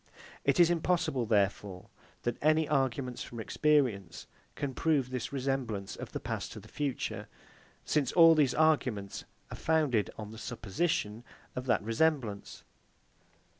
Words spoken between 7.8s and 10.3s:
since all these arguments are founded